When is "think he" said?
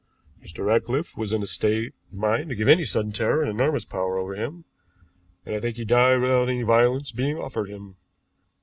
5.59-5.85